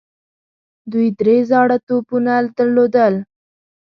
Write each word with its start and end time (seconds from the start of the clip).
دوی 0.91 1.07
درې 1.19 1.37
زاړه 1.49 1.77
توپونه 1.87 2.33
درلودل. 2.57 3.13